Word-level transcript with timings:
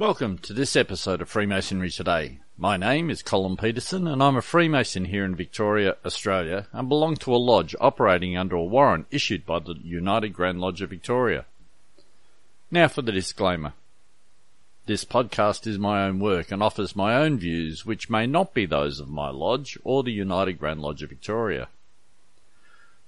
Welcome 0.00 0.38
to 0.38 0.54
this 0.54 0.76
episode 0.76 1.20
of 1.20 1.28
Freemasonry 1.28 1.90
Today. 1.90 2.38
My 2.56 2.78
name 2.78 3.10
is 3.10 3.20
Colin 3.20 3.58
Peterson 3.58 4.06
and 4.06 4.22
I'm 4.22 4.34
a 4.34 4.40
Freemason 4.40 5.04
here 5.04 5.26
in 5.26 5.34
Victoria, 5.34 5.96
Australia 6.06 6.68
and 6.72 6.88
belong 6.88 7.16
to 7.16 7.34
a 7.34 7.36
lodge 7.36 7.76
operating 7.78 8.34
under 8.34 8.56
a 8.56 8.64
warrant 8.64 9.08
issued 9.10 9.44
by 9.44 9.58
the 9.58 9.74
United 9.84 10.30
Grand 10.30 10.58
Lodge 10.58 10.80
of 10.80 10.88
Victoria. 10.88 11.44
Now 12.70 12.88
for 12.88 13.02
the 13.02 13.12
disclaimer. 13.12 13.74
This 14.86 15.04
podcast 15.04 15.66
is 15.66 15.78
my 15.78 16.06
own 16.06 16.18
work 16.18 16.50
and 16.50 16.62
offers 16.62 16.96
my 16.96 17.16
own 17.16 17.36
views 17.38 17.84
which 17.84 18.08
may 18.08 18.26
not 18.26 18.54
be 18.54 18.64
those 18.64 19.00
of 19.00 19.10
my 19.10 19.28
lodge 19.28 19.76
or 19.84 20.02
the 20.02 20.12
United 20.12 20.54
Grand 20.54 20.80
Lodge 20.80 21.02
of 21.02 21.10
Victoria. 21.10 21.68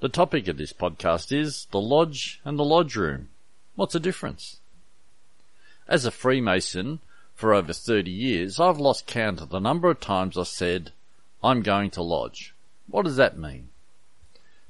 The 0.01 0.11
topic 0.11 0.47
of 0.47 0.59
this 0.59 0.75
podcast 0.75 1.33
is 1.33 1.69
the 1.71 1.81
lodge 1.81 2.43
and 2.45 2.59
the 2.59 2.67
lodge 2.67 2.97
room. 2.97 3.31
What's 3.77 3.95
the 3.95 3.99
difference? 3.99 4.59
As 5.93 6.07
a 6.07 6.11
Freemason 6.11 7.01
for 7.35 7.53
over 7.53 7.75
30 7.75 8.11
years, 8.11 8.59
I've 8.59 8.79
lost 8.79 9.07
count 9.07 9.43
of 9.43 9.51
the 9.51 9.59
number 9.59 9.91
of 9.91 10.01
times 10.01 10.39
I 10.39 10.45
said, 10.45 10.91
I'm 11.45 11.61
going 11.61 11.91
to 11.91 12.03
lodge. 12.03 12.55
What 12.87 13.05
does 13.05 13.17
that 13.17 13.37
mean? 13.37 13.69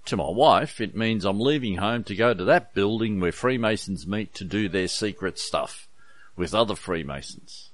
To 0.07 0.17
my 0.17 0.29
wife, 0.29 0.81
it 0.81 0.97
means 0.97 1.25
I'm 1.25 1.39
leaving 1.39 1.77
home 1.77 2.03
to 2.05 2.17
go 2.17 2.35
to 2.35 2.43
that 2.43 2.75
building 2.75 3.21
where 3.21 3.31
Freemasons 3.31 4.05
meet 4.05 4.35
to 4.35 4.45
do 4.45 4.69
their 4.69 4.89
secret 4.89 5.39
stuff 5.39 5.87
with 6.35 6.57
other 6.57 6.75
Freemasons. 6.75 7.71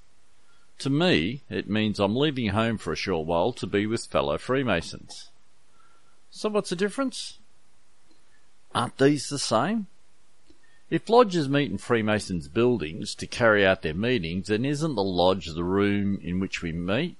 To 0.80 0.90
me, 0.90 1.42
it 1.48 1.70
means 1.70 1.98
I'm 1.98 2.16
leaving 2.16 2.48
home 2.48 2.76
for 2.76 2.92
a 2.92 2.96
short 2.96 3.26
while 3.26 3.54
to 3.54 3.66
be 3.66 3.86
with 3.86 4.04
fellow 4.04 4.36
Freemasons. 4.36 5.30
So 6.28 6.50
what's 6.50 6.68
the 6.68 6.76
difference? 6.76 7.38
Aren't 8.74 8.98
these 8.98 9.30
the 9.30 9.38
same? 9.38 9.86
If 10.90 11.10
lodges 11.10 11.50
meet 11.50 11.70
in 11.70 11.76
Freemasons' 11.76 12.48
buildings 12.48 13.14
to 13.16 13.26
carry 13.26 13.64
out 13.64 13.82
their 13.82 13.92
meetings, 13.92 14.46
then 14.46 14.64
isn't 14.64 14.94
the 14.94 15.02
lodge 15.02 15.46
the 15.46 15.62
room 15.62 16.18
in 16.22 16.40
which 16.40 16.62
we 16.62 16.72
meet? 16.72 17.16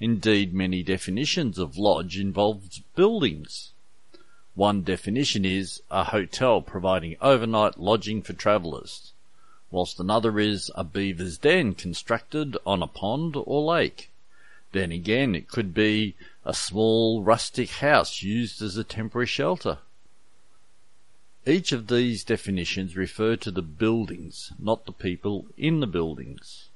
Indeed, 0.00 0.54
many 0.54 0.82
definitions 0.82 1.58
of 1.58 1.76
lodge 1.76 2.18
involve 2.18 2.80
buildings. 2.96 3.72
One 4.54 4.82
definition 4.82 5.44
is 5.44 5.82
a 5.90 6.04
hotel 6.04 6.62
providing 6.62 7.16
overnight 7.20 7.78
lodging 7.78 8.22
for 8.22 8.32
travellers, 8.32 9.12
whilst 9.70 10.00
another 10.00 10.40
is 10.40 10.70
a 10.74 10.84
beaver's 10.84 11.36
den 11.36 11.74
constructed 11.74 12.56
on 12.64 12.82
a 12.82 12.86
pond 12.86 13.36
or 13.36 13.62
lake. 13.62 14.10
Then 14.72 14.90
again, 14.90 15.34
it 15.34 15.48
could 15.48 15.74
be 15.74 16.14
a 16.46 16.54
small 16.54 17.22
rustic 17.22 17.70
house 17.70 18.22
used 18.22 18.62
as 18.62 18.78
a 18.78 18.84
temporary 18.84 19.26
shelter. 19.26 19.78
Each 21.44 21.72
of 21.72 21.88
these 21.88 22.22
definitions 22.22 22.96
refer 22.96 23.34
to 23.36 23.50
the 23.50 23.62
buildings, 23.62 24.52
not 24.60 24.86
the 24.86 24.92
people 24.92 25.46
in 25.56 25.80
the 25.80 25.88
buildings, 25.88 26.68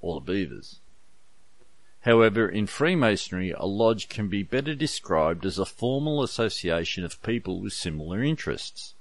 or 0.00 0.16
the 0.16 0.32
beavers. 0.32 0.80
However, 2.00 2.48
in 2.48 2.66
Freemasonry, 2.66 3.52
a 3.52 3.64
lodge 3.64 4.08
can 4.08 4.26
be 4.26 4.42
better 4.42 4.74
described 4.74 5.46
as 5.46 5.56
a 5.56 5.64
formal 5.64 6.20
association 6.20 7.04
of 7.04 7.22
people 7.22 7.60
with 7.60 7.74
similar 7.74 8.24
interests. 8.24 8.94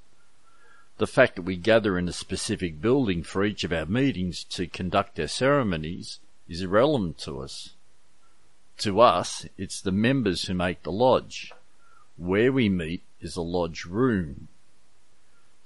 The 1.00 1.08
fact 1.08 1.36
that 1.36 1.42
we 1.42 1.56
gather 1.56 1.98
in 1.98 2.08
a 2.08 2.14
specific 2.14 2.80
building 2.80 3.24
for 3.24 3.44
each 3.44 3.64
of 3.64 3.74
our 3.74 3.88
meetings 3.88 4.44
to 4.52 4.68
conduct 4.68 5.20
our 5.20 5.28
ceremonies 5.28 6.20
is 6.48 6.62
irrelevant 6.62 7.18
to 7.20 7.40
us. 7.40 7.72
To 8.80 9.00
us, 9.00 9.48
it's 9.58 9.82
the 9.82 9.92
members 9.92 10.46
who 10.46 10.54
make 10.54 10.84
the 10.84 10.92
lodge. 10.92 11.54
Where 12.18 12.52
we 12.52 12.70
meet 12.70 13.02
is 13.20 13.36
a 13.36 13.42
lodge 13.42 13.86
room. 13.86 14.48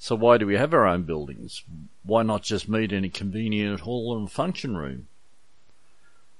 So 0.05 0.13
why 0.13 0.37
do 0.37 0.45
we 0.45 0.55
have 0.55 0.71
our 0.71 0.85
own 0.85 1.01
buildings? 1.01 1.63
Why 2.03 2.21
not 2.21 2.43
just 2.43 2.69
meet 2.69 2.91
in 2.91 3.03
a 3.03 3.09
convenient 3.09 3.79
hall 3.79 4.15
and 4.15 4.31
function 4.31 4.77
room? 4.77 5.07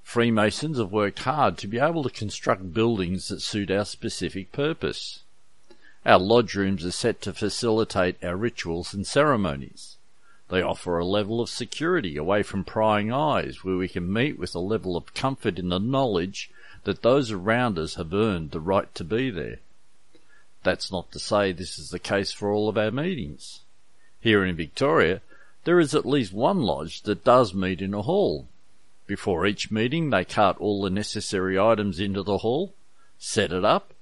Freemasons 0.03 0.77
have 0.77 0.91
worked 0.91 1.17
hard 1.17 1.57
to 1.57 1.67
be 1.67 1.79
able 1.79 2.03
to 2.03 2.11
construct 2.11 2.75
buildings 2.75 3.29
that 3.29 3.41
suit 3.41 3.71
our 3.71 3.85
specific 3.85 4.51
purpose. 4.51 5.23
Our 6.05 6.19
lodge 6.19 6.53
rooms 6.53 6.85
are 6.85 6.91
set 6.91 7.21
to 7.21 7.33
facilitate 7.33 8.23
our 8.23 8.35
rituals 8.35 8.93
and 8.93 9.07
ceremonies. 9.07 9.97
They 10.49 10.61
offer 10.61 10.99
a 10.99 11.03
level 11.03 11.41
of 11.41 11.49
security 11.49 12.17
away 12.17 12.43
from 12.43 12.65
prying 12.65 13.11
eyes 13.11 13.63
where 13.63 13.77
we 13.77 13.87
can 13.87 14.13
meet 14.13 14.37
with 14.37 14.53
a 14.53 14.59
level 14.59 14.95
of 14.95 15.15
comfort 15.15 15.57
in 15.57 15.69
the 15.69 15.79
knowledge 15.79 16.51
that 16.83 17.01
those 17.01 17.31
around 17.31 17.79
us 17.79 17.95
have 17.95 18.13
earned 18.13 18.51
the 18.51 18.59
right 18.59 18.93
to 18.93 19.03
be 19.03 19.31
there. 19.31 19.57
That's 20.65 20.91
not 20.91 21.11
to 21.11 21.19
say 21.19 21.51
this 21.51 21.77
is 21.77 21.91
the 21.91 21.99
case 21.99 22.31
for 22.31 22.51
all 22.51 22.67
of 22.67 22.77
our 22.77 22.89
meetings. 22.89 23.61
Here 24.19 24.43
in 24.43 24.55
Victoria, 24.55 25.21
there 25.63 25.79
is 25.79 25.93
at 25.93 26.07
least 26.07 26.33
one 26.33 26.63
lodge 26.63 27.03
that 27.03 27.23
does 27.23 27.53
meet 27.53 27.81
in 27.81 27.93
a 27.93 28.01
hall. 28.01 28.47
Before 29.05 29.45
each 29.45 29.69
meeting, 29.69 30.09
they 30.09 30.25
cart 30.25 30.57
all 30.59 30.81
the 30.81 30.89
necessary 30.89 31.59
items 31.59 31.99
into 31.99 32.23
the 32.23 32.39
hall, 32.39 32.73
set 33.19 33.53
it 33.53 33.63
up, 33.63 33.93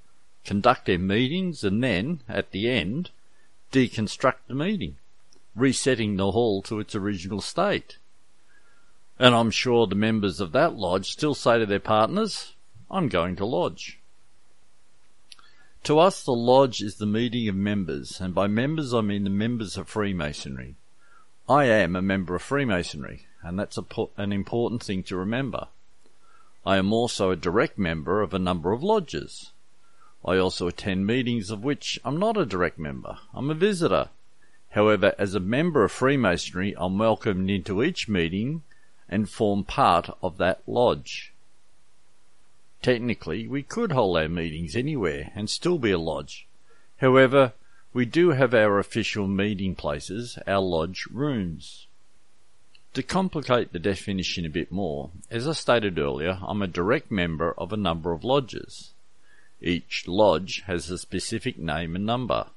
conduct 0.46 0.86
their 0.86 0.98
meetings, 0.98 1.66
and 1.66 1.84
then, 1.84 2.22
at 2.30 2.52
the 2.52 2.70
end, 2.70 3.10
deconstruct 3.74 4.48
the 4.48 4.56
meeting, 4.56 4.96
resetting 5.58 6.16
the 6.16 6.32
hall 6.32 6.62
to 6.62 6.80
its 6.80 6.96
original 6.96 7.42
state. 7.42 7.98
And 9.20 9.36
I'm 9.36 9.52
sure 9.52 9.86
the 9.86 9.96
members 9.96 10.40
of 10.40 10.54
that 10.54 10.76
lodge 10.76 11.12
still 11.12 11.36
say 11.36 11.60
to 11.60 11.66
their 11.66 11.82
partners, 11.82 12.54
I'm 12.90 13.10
going 13.10 13.36
to 13.36 13.46
lodge. 13.46 14.00
To 15.84 16.00
us, 16.00 16.24
the 16.24 16.32
lodge 16.32 16.82
is 16.82 16.96
the 16.96 17.06
meeting 17.06 17.50
of 17.50 17.56
members, 17.56 18.22
and 18.22 18.34
by 18.34 18.48
members 18.48 18.94
I 18.94 19.02
mean 19.02 19.26
the 19.26 19.30
members 19.30 19.76
of 19.76 19.90
Freemasonry. 19.90 20.76
I 21.50 21.66
am 21.66 21.98
a 21.98 22.02
member 22.02 22.36
of 22.36 22.42
Freemasonry, 22.42 23.28
and 23.42 23.60
that's 23.60 23.78
a, 23.78 23.84
an 24.16 24.32
important 24.32 24.82
thing 24.82 25.04
to 25.04 25.18
remember. 25.18 25.68
I 26.66 26.78
am 26.78 26.94
also 26.94 27.32
a 27.32 27.36
direct 27.36 27.78
member 27.78 28.22
of 28.22 28.34
a 28.34 28.40
number 28.40 28.72
of 28.72 28.82
lodges. 28.82 29.52
I 30.24 30.38
also 30.38 30.70
attend 30.70 31.06
meetings 31.06 31.52
of 31.52 31.66
which 31.66 32.00
I'm 32.06 32.18
not 32.18 32.38
a 32.38 32.46
direct 32.46 32.80
member. 32.80 33.18
I'm 33.34 33.50
a 33.50 33.54
visitor. 33.54 34.08
However, 34.70 35.14
as 35.20 35.36
a 35.36 35.42
member 35.42 35.84
of 35.84 35.92
Freemasonry, 35.92 36.74
I'm 36.78 36.98
welcomed 36.98 37.50
into 37.50 37.84
each 37.84 38.08
meeting 38.08 38.64
and 39.10 39.30
form 39.30 39.66
part 39.66 40.10
of 40.22 40.38
that 40.38 40.62
lodge. 40.66 41.33
Technically, 42.84 43.48
we 43.48 43.64
could 43.64 43.94
hold 43.94 44.18
our 44.18 44.28
meetings 44.28 44.76
anywhere 44.76 45.32
and 45.36 45.50
still 45.50 45.80
be 45.80 45.92
a 45.92 45.98
lodge. 45.98 46.46
However, 46.98 47.54
we 47.94 48.04
do 48.04 48.32
have 48.32 48.54
our 48.54 48.78
official 48.78 49.26
meeting 49.26 49.74
places, 49.74 50.38
our 50.46 50.60
lodge 50.60 51.08
rooms. 51.10 51.88
To 52.96 53.02
complicate 53.02 53.72
the 53.72 53.80
definition 53.80 54.46
a 54.46 54.50
bit 54.50 54.70
more, 54.70 55.12
as 55.32 55.48
I 55.48 55.54
stated 55.54 55.98
earlier, 55.98 56.40
I'm 56.46 56.62
a 56.62 56.68
direct 56.68 57.10
member 57.10 57.54
of 57.58 57.72
a 57.72 57.78
number 57.78 58.12
of 58.12 58.26
lodges. 58.26 58.92
Each 59.62 60.06
lodge 60.06 60.64
has 60.68 60.90
a 60.90 60.98
specific 60.98 61.58
name 61.58 61.96
and 61.96 62.06
number. 62.06 62.48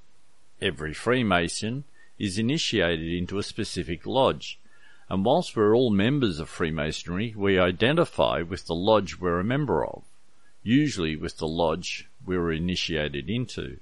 Every 0.60 0.92
Freemason 0.92 1.84
is 2.18 2.36
initiated 2.36 3.14
into 3.14 3.38
a 3.38 3.44
specific 3.44 4.04
lodge, 4.04 4.58
and 5.08 5.24
whilst 5.24 5.54
we're 5.54 5.76
all 5.76 5.90
members 5.90 6.40
of 6.40 6.48
Freemasonry, 6.48 7.32
we 7.36 7.60
identify 7.60 8.42
with 8.42 8.66
the 8.66 8.74
lodge 8.74 9.20
we're 9.20 9.38
a 9.38 9.44
member 9.44 9.86
of 9.86 10.02
usually 10.66 11.14
with 11.14 11.38
the 11.38 11.46
lodge 11.46 12.08
we 12.24 12.36
were 12.36 12.52
initiated 12.52 13.30
into. 13.30 13.78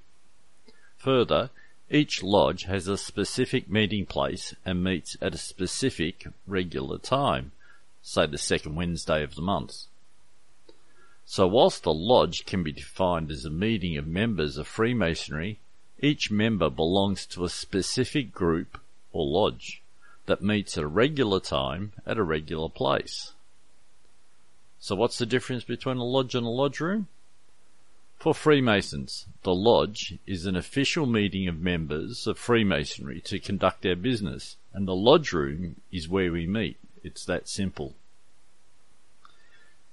Further, 0.98 1.50
each 1.90 2.22
lodge 2.22 2.64
has 2.64 2.88
a 2.88 2.98
specific 2.98 3.70
meeting 3.70 4.04
place 4.04 4.54
and 4.64 4.84
meets 4.84 5.16
at 5.20 5.34
a 5.34 5.38
specific 5.38 6.26
regular 6.46 6.98
time, 6.98 7.52
say 8.02 8.26
the 8.26 8.38
second 8.38 8.74
Wednesday 8.74 9.22
of 9.22 9.34
the 9.34 9.42
month. 9.42 9.84
So 11.26 11.46
whilst 11.46 11.86
a 11.86 11.90
lodge 11.90 12.44
can 12.44 12.62
be 12.62 12.72
defined 12.72 13.30
as 13.30 13.44
a 13.44 13.50
meeting 13.50 13.96
of 13.96 14.06
members 14.06 14.58
of 14.58 14.66
Freemasonry, 14.66 15.58
each 16.00 16.30
member 16.30 16.68
belongs 16.68 17.24
to 17.26 17.44
a 17.44 17.48
specific 17.48 18.32
group 18.32 18.78
or 19.12 19.24
lodge 19.24 19.80
that 20.26 20.42
meets 20.42 20.76
at 20.76 20.84
a 20.84 20.88
regular 20.88 21.40
time 21.40 21.92
at 22.06 22.18
a 22.18 22.22
regular 22.22 22.68
place. 22.68 23.33
So 24.84 24.94
what's 24.94 25.16
the 25.16 25.24
difference 25.24 25.64
between 25.64 25.96
a 25.96 26.04
lodge 26.04 26.34
and 26.34 26.46
a 26.46 26.50
lodge 26.50 26.78
room? 26.78 27.08
For 28.18 28.34
Freemasons, 28.34 29.24
the 29.42 29.54
lodge 29.54 30.18
is 30.26 30.44
an 30.44 30.56
official 30.56 31.06
meeting 31.06 31.48
of 31.48 31.58
members 31.58 32.26
of 32.26 32.36
Freemasonry 32.36 33.22
to 33.22 33.38
conduct 33.38 33.80
their 33.80 33.96
business, 33.96 34.58
and 34.74 34.86
the 34.86 34.94
lodge 34.94 35.32
room 35.32 35.80
is 35.90 36.06
where 36.06 36.30
we 36.30 36.46
meet. 36.46 36.76
It's 37.02 37.24
that 37.24 37.48
simple. 37.48 37.94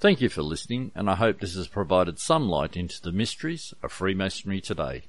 Thank 0.02 0.20
you 0.20 0.28
for 0.28 0.42
listening, 0.42 0.92
and 0.94 1.10
I 1.10 1.16
hope 1.16 1.40
this 1.40 1.56
has 1.56 1.70
provided 1.70 2.20
some 2.20 2.50
light 2.50 2.76
into 2.76 3.02
the 3.02 3.14
mysteries 3.14 3.74
of 3.82 3.94
Freemasonry 3.94 4.60
today. 4.60 5.04